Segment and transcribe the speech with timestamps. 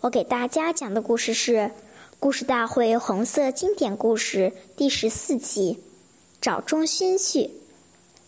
[0.00, 1.56] 我给大家讲的故事是
[2.20, 5.76] 《故事大会红色经典故事》第十四集
[6.40, 7.40] 《找中心去》。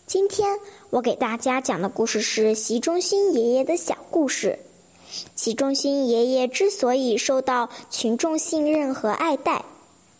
[0.05, 4.59] 今天我给大家讲的故事是习中心爷爷的小故事。
[5.37, 9.63] 习中心爷爷之所以受到群众信任和爱戴，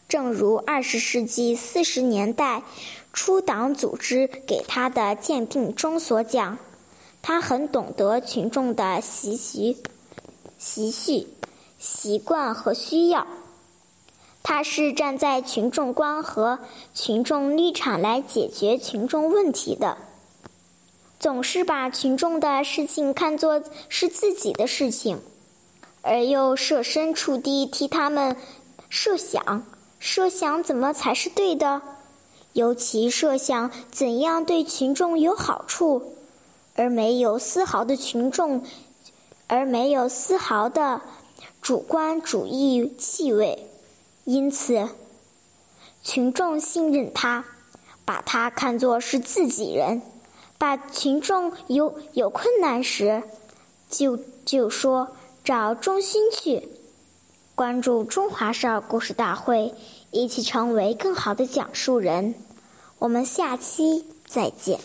[0.07, 2.63] 正如二十世纪四十年代
[3.11, 6.57] 初党组织给他的鉴定中所讲，
[7.21, 9.75] 他很懂得群众的习习。
[10.57, 11.27] 习序、
[11.81, 13.25] 习惯和需要，
[14.43, 16.59] 他是站在群众观和
[16.93, 19.97] 群众立场来解决群众问题的，
[21.19, 25.19] 总是把群众的事情看作是自己的事情，
[26.03, 28.37] 而又设身处地替他们
[28.87, 29.63] 设想，
[29.97, 31.81] 设想怎么才是对的，
[32.53, 36.13] 尤其设想怎样对群众有好处，
[36.75, 38.63] 而没有丝毫的群众。
[39.53, 41.01] 而没有丝毫的
[41.61, 43.67] 主观主义气味，
[44.23, 44.89] 因此
[46.03, 47.45] 群众信任他，
[48.03, 50.01] 把他看作是自己人，
[50.57, 53.23] 把群众有有困难时，
[53.89, 56.69] 就就说找中心去。
[57.53, 59.73] 关注中华少儿故事大会，
[60.09, 62.33] 一起成为更好的讲述人。
[62.97, 64.79] 我们下期再见。